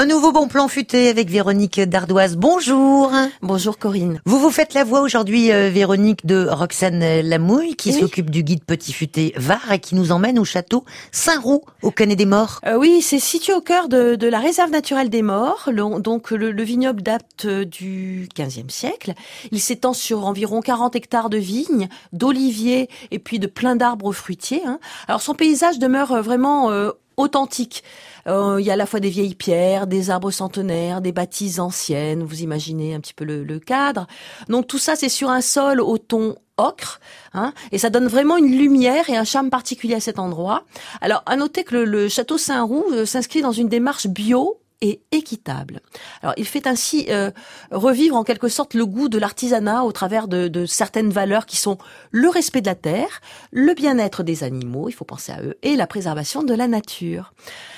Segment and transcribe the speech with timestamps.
[0.00, 2.36] Un nouveau bon plan futé avec Véronique Dardoise.
[2.36, 3.10] Bonjour.
[3.42, 4.20] Bonjour Corinne.
[4.26, 7.98] Vous vous faites la voix aujourd'hui, euh, Véronique, de Roxane Lamouille, qui Oui.
[7.98, 12.16] s'occupe du guide Petit Futé Var et qui nous emmène au château Saint-Roux, au Canet
[12.16, 12.60] des Morts.
[12.64, 15.68] Euh, oui, c'est situé au cœur de, de la réserve naturelle des morts.
[15.72, 19.14] Le- donc le, le vignoble date euh, du XVe siècle.
[19.50, 24.62] Il s'étend sur environ 40 hectares de vignes, d'oliviers et puis de plein d'arbres fruitiers.
[24.64, 24.78] hein.
[25.08, 27.84] Alors son paysage demeure vraiment euh, authentique.
[28.26, 31.58] Euh, Il y a à la fois des vieilles pierres, des arbres centenaires, des bâtisses
[31.58, 32.22] anciennes.
[32.22, 34.06] Vous imaginez un petit peu le, le cadre.
[34.48, 36.98] Donc tout ça, c'est sur un sol au ton ocre,
[37.34, 40.64] hein, et ça donne vraiment une lumière et un charme particulier à cet endroit.
[41.00, 45.00] Alors, à noter que le, le château Saint-Roux euh, s'inscrit dans une démarche bio et
[45.12, 45.80] équitable.
[46.22, 47.30] Alors, il fait ainsi euh,
[47.70, 51.56] revivre en quelque sorte le goût de l'artisanat au travers de, de certaines valeurs qui
[51.56, 51.78] sont
[52.10, 55.76] le respect de la terre, le bien-être des animaux, il faut penser à eux, et
[55.76, 57.32] la préservation de la nature.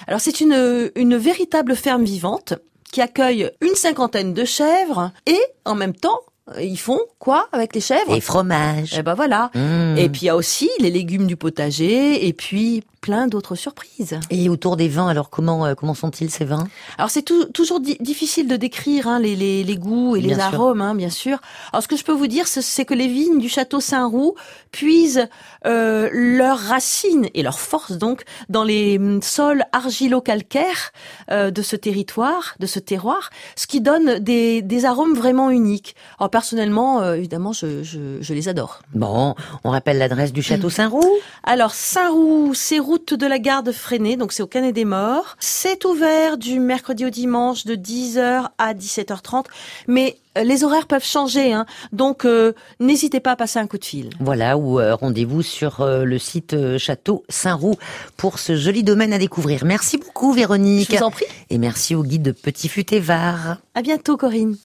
[0.07, 2.55] Alors, c'est une, une véritable ferme vivante
[2.93, 6.21] qui accueille une cinquantaine de chèvres et en même temps,
[6.59, 8.13] ils font quoi avec les chèvres?
[8.13, 8.97] Et fromage.
[8.99, 9.51] Eh ben voilà.
[9.55, 9.99] Mmh.
[9.99, 14.19] Et puis il y a aussi les légumes du potager et puis plein d'autres surprises.
[14.31, 16.67] Et autour des vins, alors comment euh, comment sont-ils ces vins?
[16.99, 20.37] Alors c'est tou- toujours di- difficile de décrire hein, les, les, les goûts et Bien
[20.37, 21.39] les arômes, hein, bien sûr.
[21.73, 24.35] Alors ce que je peux vous dire, c'est- que les vignes du château Saint-Roux
[24.73, 25.29] puisent
[25.67, 30.93] euh, leurs racines et leurs forces donc dans les hum, sols argilo-calcaires
[31.31, 35.95] euh, de ce territoire, de ce terroir, ce qui donne des, des arômes vraiment uniques.
[36.19, 38.81] Alors personnellement, euh, évidemment, je, je, je les adore.
[38.95, 39.35] Bon,
[39.65, 41.19] on rappelle l'adresse du château Saint-Roux?
[41.45, 45.37] Alors Saint-Roux, c'est route de la gare de Freinet, donc c'est au Canet des Morts.
[45.39, 49.45] C'est ouvert du mercredi au dimanche de 10h à 17h30,
[49.87, 53.79] mais euh, les horaires peuvent changer, hein, donc euh, n'hésitez pas à passer un coup
[53.79, 54.11] de fil.
[54.19, 57.77] Voilà, ou euh, rendez-vous sur euh, le site Château Saint-Roux
[58.17, 59.65] pour ce joli domaine à découvrir.
[59.65, 60.91] Merci beaucoup, Véronique.
[60.91, 61.27] Je vous en prie.
[61.49, 63.59] Et merci au guide Petit Futé Var.
[63.77, 64.57] À bientôt, Corinne.